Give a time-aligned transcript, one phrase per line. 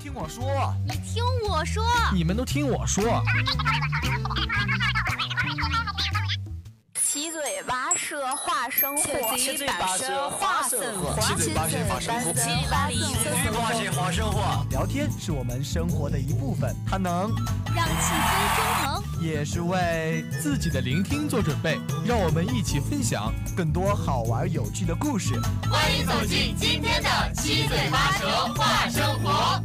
[0.00, 3.22] 听我说，你听我说，你们都听我说。
[6.94, 12.88] 七嘴八舌话生活，七嘴八舌话生活，七嘴八舌话生活，七嘴八
[13.74, 14.66] 舌话生活。
[14.70, 17.30] 聊天是我们生活的一部分，它能
[17.74, 21.78] 让气氛升腾，也是为自己的聆听做准备。
[22.06, 25.38] 让我们一起分享更多好玩有趣的故事。
[25.70, 29.62] 欢迎走进今天的七嘴八舌话生活。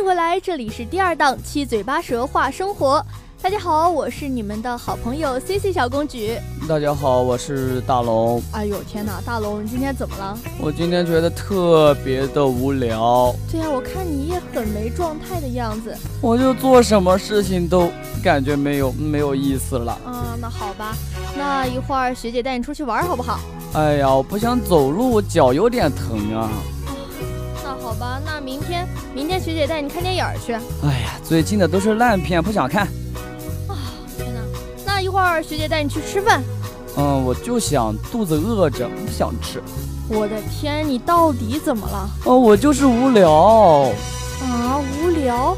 [0.00, 3.04] 迎回来，这里是第二档七嘴八舌话生活。
[3.42, 6.38] 大家好，我是你们的好朋友 C C 小公举。
[6.66, 8.42] 大家好，我是大龙。
[8.52, 10.38] 哎呦天哪，大龙，你今天怎么了？
[10.58, 13.34] 我今天觉得特别的无聊。
[13.52, 15.94] 对呀，我看你也很没状态的样子。
[16.22, 17.92] 我就做什么事情都
[18.24, 19.98] 感觉没有没有意思了。
[20.06, 20.96] 嗯，那好吧，
[21.36, 23.38] 那一会儿学姐带你出去玩好不好？
[23.74, 26.48] 哎呀，我不想走路，我脚有点疼啊。
[27.90, 30.52] 那好吧，那明天明天学姐带你看电影去。
[30.52, 32.86] 哎呀，最近的都是烂片，不想看。
[33.66, 33.74] 啊，
[34.16, 34.40] 天哪！
[34.86, 36.40] 那一会儿学姐带你去吃饭。
[36.96, 39.60] 嗯，我就想肚子饿着，不想吃。
[40.08, 42.08] 我的天，你到底怎么了？
[42.26, 43.32] 哦，我就是无聊。
[44.40, 45.56] 啊，无聊？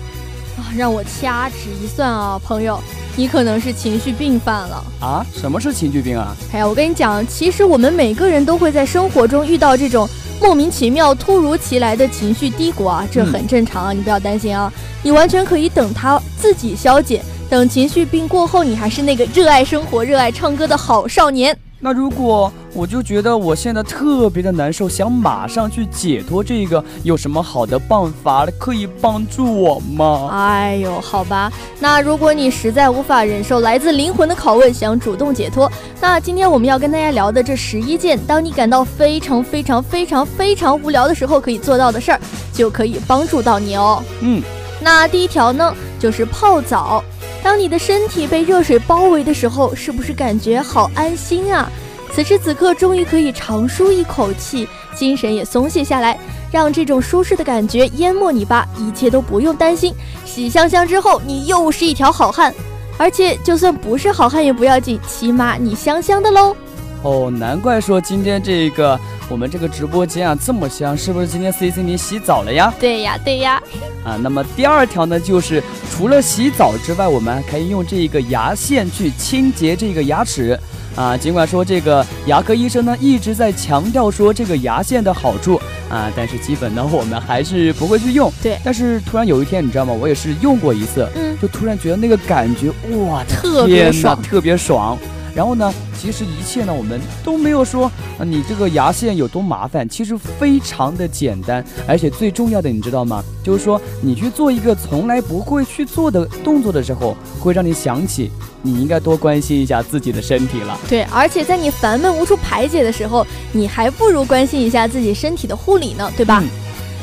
[0.56, 2.80] 啊，让我掐指一算啊，朋友，
[3.14, 4.82] 你可能是情绪病犯了。
[5.00, 5.26] 啊？
[5.34, 6.34] 什么是情绪病啊？
[6.54, 10.08] 哎呀，我跟你讲，其实我们每个人都会在生活中遇到这种
[10.42, 17.22] 莫名其妙、突如其来的情绪低谷啊，这很正常啊，你不要担心啊，你完全可以等它自己消解。
[17.48, 21.56] 等情绪病过后，你还是那个热爱生活、热爱唱歌的好少年。
[21.78, 30.30] 那如果我就觉得我现在特别的难受，想马上去解脱这个，有什么好的办法可以帮助我吗？
[30.32, 42.20] 哎呦，好吧，那如果你实在无法忍受来自灵魂的拷问，想主动解脱，那今天我们要跟大家聊的这十一件，当你感到非常非常非常非常无聊的时候可以做到的事儿，
[42.54, 44.02] 就可以帮助到你哦。
[44.20, 44.42] 嗯，
[44.80, 47.04] 那第一条呢，就是泡澡。
[47.42, 51.68] 当你的身体被热水包围的时候，是不是感觉好安心啊？
[52.14, 56.18] 此时此刻，终于可以长舒一口气，精神也松懈下来，
[56.50, 59.94] 让这种舒适的感觉淹没你吧，一切都不用担心。
[60.26, 62.54] 洗香香之后，你又是一条好汉，
[62.98, 66.54] 而且就算不是好汉也不要紧，起码你香香的喽。
[67.02, 69.00] 哦，难怪说今天这个
[69.30, 72.72] 我们这个直播间啊这么香，是不是今天 C C 你洗澡了呀？
[72.78, 73.60] 对呀，对呀。
[74.04, 80.58] 啊，那么第二条呢，就是除了洗澡之外，我们还可以用这个牙线去清洁这个牙齿。
[80.94, 88.30] 啊，尽管说这个牙科医生呢一直在强调说这个牙线的好处啊，但是基本呢我们还是不会去用。
[88.42, 89.92] 对，但是突然有一天，你知道吗？
[89.92, 92.68] 我也是用过一次，嗯，就突然觉得那个感觉，
[93.06, 94.98] 哇，特别爽，特别爽。
[95.34, 97.86] 然后呢，其实一切呢，我们都没有说
[98.18, 103.24] 啊，你这个牙线有多麻烦，其实非常的简单，而且最重要的，你知道吗？
[103.42, 110.78] 就是说你去做一个从来不会去做的动作的时候，会让你想起你应该多关心一下自己的身体了。
[110.88, 116.40] 对，而且在你烦闷无处排解的时候，你还不如关心一下自己身体的护理呢，对吧？
[116.42, 116.48] 嗯、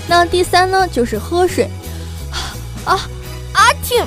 [0.08, 1.68] 那第三呢，就是喝水。
[2.86, 3.00] 啊，
[3.54, 4.04] 阿挺，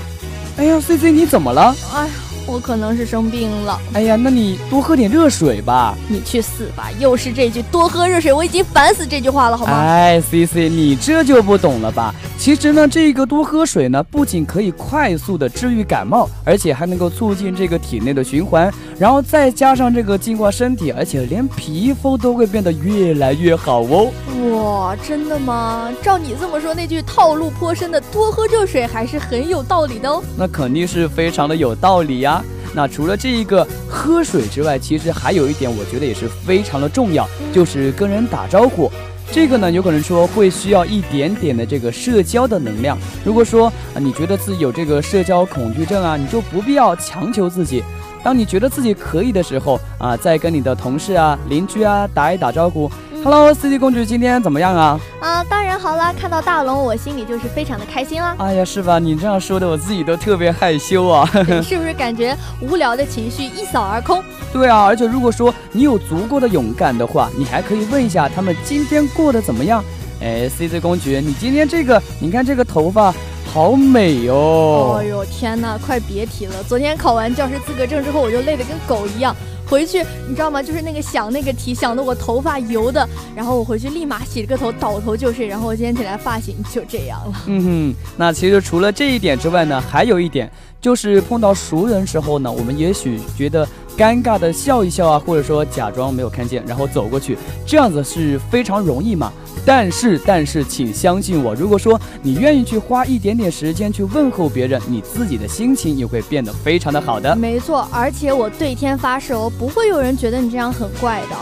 [0.56, 1.74] 哎呀，C C 你怎么了？
[1.92, 2.12] 哎呀。
[2.46, 3.78] 我可能是生病了。
[3.94, 5.96] 哎呀，那你多喝点热水吧。
[6.08, 6.90] 你去死吧！
[6.98, 9.72] 又是这句多喝热水，我已经烦死这句话了，好吗？
[9.72, 12.14] 哎，C C，你这就不懂了吧？
[12.38, 24.10] 其实呢，这个多喝水呢，不仅可以快速的治愈感冒，而且还能够促进这个体内的循环，然后再加上这个净化身体，而且连皮肤都会变得越来越好哦。
[24.50, 25.88] 哇，真的吗？
[26.02, 30.22] 照你这么说，那句套路颇深的多喝热水还是很有道理的哦。
[30.36, 32.41] 那肯定是非常的有道理呀。
[32.74, 38.90] 那除了这一个喝水之外，其实还有一点，我觉得也是非常的重要，就是跟人打招呼。
[39.30, 42.98] 这个呢，有可能说会需要一点点的这个社交的能量。
[43.24, 47.82] 如果说啊，你觉得自己有这个社交恐惧症啊，你就不必要强求自己。
[48.22, 52.90] 当你觉得自己可以的时候啊，再跟你的同事啊、邻居啊打一打招呼。
[53.24, 55.00] Hello，司机公主，今天怎么样啊？
[55.20, 56.12] 啊，当然好啦！
[56.12, 58.34] 看到大龙，我心里就是非常的开心啦。
[58.38, 58.98] 哎呀，是吧？
[58.98, 61.24] 你这样说的，我自己都特别害羞啊。
[61.62, 64.20] 是不是感觉无聊的情绪一扫而空？
[64.52, 69.84] 对啊，而且如果说你有足够的勇敢的话，你还可以问一下他们今天过得怎么样。
[70.20, 73.14] 哎，C C 公爵，你今天这个，你看这个头发
[73.52, 74.96] 好美哦。
[74.98, 76.54] 哎呦天哪，快别提了！
[76.64, 79.34] 昨天考完教师资格证之后，我就累得跟狗一样。
[79.72, 80.62] 回去你知道吗？
[80.62, 87.32] 就是那个想那个题，想的我头发油的，然后我回去立马洗了个头，倒头就睡，然后我今天起来发型就这样了。
[87.46, 93.66] 嗯哼，那其实除了这一点之外呢，还有一点就是碰到熟人时候呢，我们也许觉得。
[93.96, 97.36] 尴尬的笑一笑啊，或者说假装没有看见，然后走过去，
[97.66, 99.32] 这样子是非常容易嘛。
[99.64, 107.36] 但是，但是，请相信我，如果说你愿意去花一点点时间去问候别人，你自己的心情也会变得非常的好的。
[107.36, 111.36] 没错，而且我对天发誓哦，不会有人觉得你这样很怪的。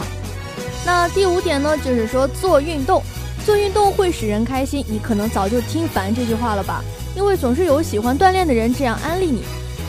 [0.85, 3.01] 那第五点呢，就是说做运动，
[3.43, 4.85] 做运动会使人开心。
[4.87, 6.83] 你可能早就听烦这句话了吧？
[7.15, 9.41] 因为总是有喜欢锻炼的人这样安利你。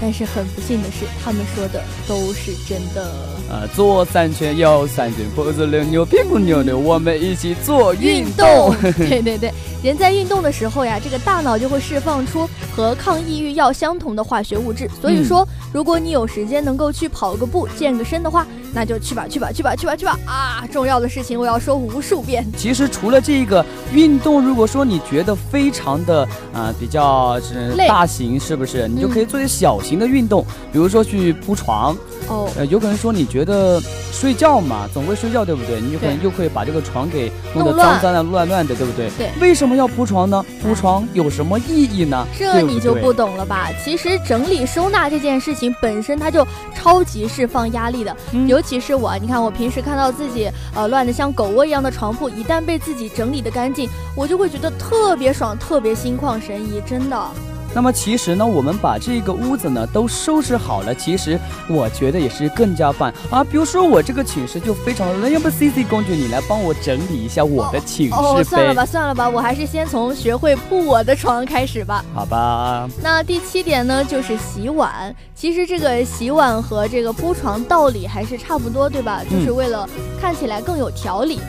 [0.05, 3.05] 但是很不幸的是，他们说的都是真的。
[3.49, 8.75] 啊，左三圈，右三圈，脖子扭扭，屁股扭扭，我们一起做运动。
[8.99, 14.91] 对对对，人在运动的时候呀，这个大脑就会释放出和抗抑郁药相同的化学物质。
[15.01, 20.19] 所以说，如果你有时间能够去跑个步、健个身的话，那就去吧，去吧，去吧，去吧，去吧！
[20.27, 22.45] 啊，重要的事情我要说无数遍。
[22.57, 28.89] 其实除了这个运动，如果说你觉得非常的啊比较是大型，是不是？
[28.89, 31.97] 你就可以做些小型的运动，比如说去铺床。
[32.29, 33.83] 哦，呃，有可能说你觉得
[34.13, 35.81] 睡觉嘛，总会睡觉，对不对？
[35.81, 39.11] 你有可能又会把这个床给弄得脏脏的、乱乱的，对不对？
[39.19, 39.29] 对。
[39.41, 40.43] 为什么要铺床呢？
[40.63, 42.25] 铺床有什么意义呢？
[42.39, 43.69] 这你就不懂了吧？
[43.85, 48.17] 其实整理收纳这件事情本身它就超级释放压力的，
[48.47, 57.52] 尤其实我，你看我平时看到自己呃乱的像狗窝一样的床铺，一旦被自己整理的干净，我就会觉得特别爽，特别心旷神怡，真的。
[57.75, 61.39] 那么其实呢，我们把这个屋子呢都收拾好了，其实
[61.69, 63.43] 我觉得也是更加棒啊。
[63.43, 72.05] 比如说我这个寝室就非常的乱，要不 C C 公主你来帮我整理一下我的寝室哦，算了吧，算了吧，我还是先从学会铺我的床开始吧。
[72.15, 72.89] 好吧。
[73.03, 75.15] 那第七点呢，就是洗碗。
[75.35, 79.23] 其实这个洗碗和这个铺床道理还是差不多，对吧？
[79.29, 79.89] 就是为了
[80.21, 81.41] 看起来更有条理。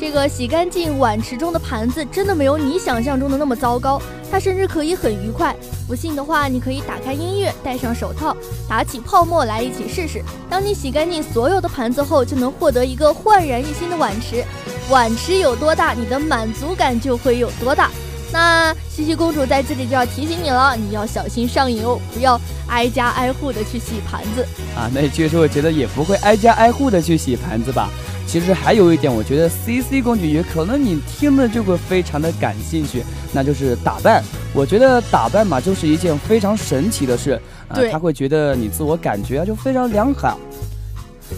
[0.00, 4.00] 这个洗干净碗池中的盘子，真的没有你想象中的那么糟糕，
[4.30, 5.54] 它甚至可以很愉快。
[5.86, 8.34] 不信的话，你可以打开音乐，戴上手套，
[8.66, 10.24] 打起泡沫来一起试试。
[10.48, 14.42] 当你洗干净所有的盘子后，就能获得一个焕然一新的碗池。
[14.88, 17.90] 碗池有多大，你的满足感就会有多大。
[18.32, 24.88] 那西西公主在这里就要提醒你了，你要小心上瘾哦，不要挨家挨户的去洗盘子啊。
[24.94, 27.90] 那确实，我觉得也不会挨家挨户的去洗盘子吧。
[28.30, 34.22] 其实还有一点，我觉得 C C 公主也可能你听了就会非常的感兴趣，那就是打扮。
[34.54, 37.32] 我觉得打扮嘛，就是一件非常神奇的事。
[37.66, 40.38] 啊，他会觉得你自我感觉啊就非常良好。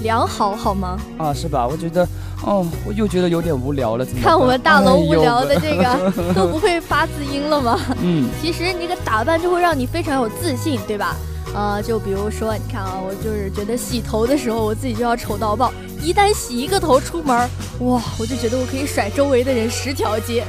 [0.03, 0.99] 良好好吗？
[1.17, 1.67] 啊，是吧？
[1.67, 2.07] 我觉得，
[2.45, 4.05] 哦，我又觉得有点无聊了。
[4.23, 7.81] 看我们大龙无聊的这个 都不会发字音了吗？
[8.03, 11.17] 嗯，其实你个打扮就会让你非常有自信，对吧？
[11.55, 15.73] 呃，就比如说，你看啊，我就是觉得洗头的时候，我自己就要丑到爆。
[16.03, 17.37] 一旦洗一个头出门，
[17.79, 20.45] 哇，我就觉得我可以甩周围的人十条街。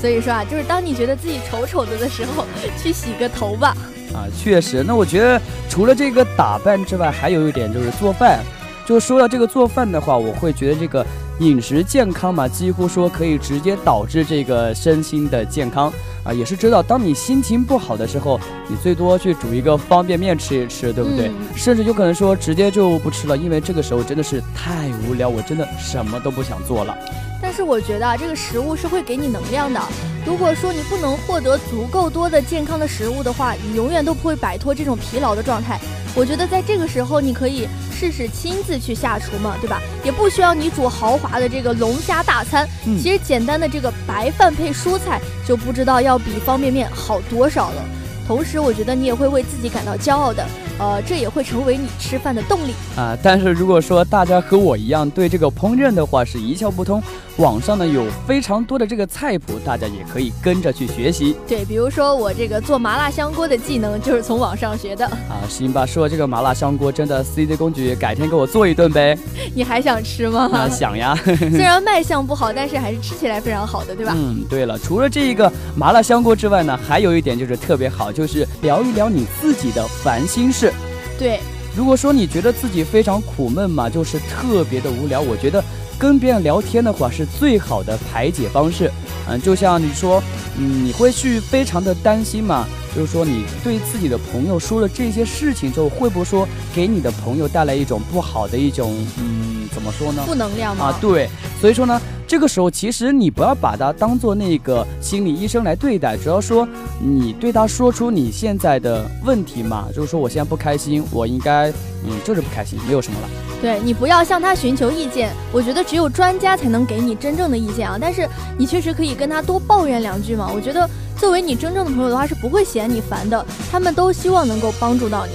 [0.00, 2.44] 所以说啊，就是当你觉得自己丑丑的的时候，
[2.82, 3.76] 去洗个头吧。
[4.14, 4.82] 啊，确实。
[4.82, 8.42] 那我觉得除了这个打扮之外，还有一点就是做饭。
[8.86, 11.04] 就说到这个做饭的话，我会觉得这个
[11.40, 15.92] 饮食健康嘛，几乎说可以直接导致这个身心的健康。
[16.22, 21.30] 啊，也是知道，当你心情不好的时候，你最多去煮一个方便面吃一吃，对不对？
[21.54, 26.96] 甚至有可能说直接就不吃了，因为这个时候真的是太无聊，我真的什么都不想做了。
[27.42, 29.78] 但是我觉得啊，这个食物是会给你能量的。
[30.24, 35.78] 如果说你不能获得足够多的健康的食物的话，你永远都不会摆脱这种疲劳的状态。
[36.14, 37.68] 我觉得在这个时候，你可以
[38.04, 39.80] 试试亲自去下厨嘛，对吧？
[40.04, 42.68] 也不需要你煮豪华的这个龙虾大餐，
[43.00, 47.82] 其实简单的这个白饭配蔬菜，就不知道要比方便面好多少了。
[48.26, 50.46] 同时，我觉得你也会为自己感到骄傲的。
[50.78, 53.16] 呃，这也会成为你吃饭的动力啊。
[53.22, 57.02] 但是如果说大家和我一样对这个烹饪的话是一窍不通，
[57.38, 61.36] 网上呢有非常多的这个菜谱，大家也可以跟着去学习。
[61.48, 65.42] 对，比如说我这个做麻辣香锅的技能就是从网上学的啊。
[65.48, 69.18] 行吧，说这个麻辣香锅真的，C C 公举改天给我做一顿呗。
[69.52, 70.48] 你还想吃吗？
[70.52, 71.18] 啊，想呀。
[71.50, 74.14] 虽然卖相不好，但是还是吃起来非常好的，对吧？
[74.16, 80.72] 嗯，对了，除了这一个麻辣香锅之外呢，还有一点就是特别好，就是聊一聊你自己的烦心事。
[81.18, 81.40] 对，
[81.76, 85.62] 如果说你觉得自己非常苦闷嘛，就是特别的无聊，我觉得
[85.98, 88.90] 跟别人聊天的话是最好的排解方式。
[89.26, 90.22] 嗯，就像你说，
[90.58, 100.22] 嗯，你会去非常的担心嘛，就是说你对自己的朋友说了这些事情之后，会不会说给你的朋友带来一种不好的一种，嗯，怎么说呢？
[100.26, 100.86] 负能量吗？
[100.86, 106.66] 啊，对，所以说呢，这个时候，其实你不要把他当做那个心理医生来对待，只要说
[107.00, 111.70] 你对他说出你现在的问题嘛，就是说我现在不开心，我应该
[112.04, 113.28] 嗯就是不开心，没有什么了。
[113.60, 117.98] 对你不要向他寻求意见，我觉得只有专家才能给你真正的意见啊。
[118.00, 118.28] 但是
[118.58, 120.50] 你确实可以跟他多抱怨两句嘛。
[120.54, 125.32] 我觉得作为你真正的朋友的话，是不会嫌你烦的，他们都希望能够帮助到你。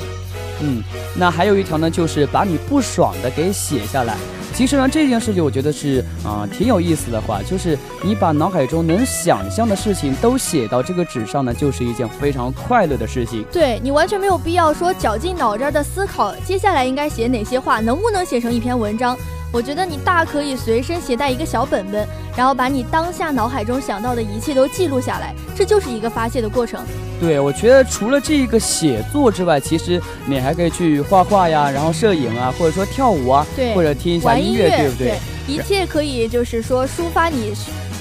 [0.61, 0.83] 嗯，
[1.15, 4.17] 那还有一条呢，就是把你不爽的给写下来。
[4.59, 13.45] 其实呢，这件事情我觉得是啊、挺有意思的话，就是你把脑海中能想象的事情都写到这个纸上呢，就是一件非常快乐的事情。
[13.53, 19.17] 对你完全没有必要说绞尽脑汁的思考接下来应该写哪些话，能不能写成一篇文章。
[19.51, 26.79] 我觉得你大可以随身携带一个小本本，然后把你当下脑海中想到的一切都记录下来，这就是一个发泄的过程。
[27.19, 35.17] 对，我觉得除了这个写作之外，其实你还可以去画画呀，然后摄影啊，或者说跳舞啊，对或者听一下音乐，对不对？
[35.47, 37.51] 一切可以就是说抒发你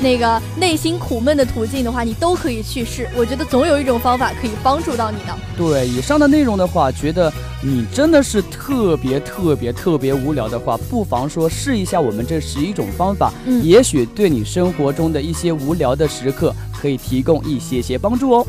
[0.00, 3.08] 那个内心苦闷的途径的话，你都可以去试。
[3.16, 5.36] 我觉得总有一种方法可以帮助到你的。
[5.56, 18.46] 对，以上的内容的话，觉得你真的是特别特别特别无聊的话，不妨说试一下我们这十一种方法，嗯也许对你生活中的一些无聊的时刻可以提供一些些帮助哦。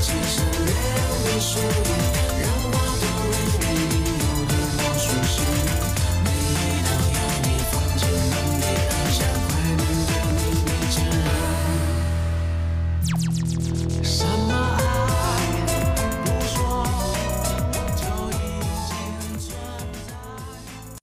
[0.00, 2.25] 其实，连你属于。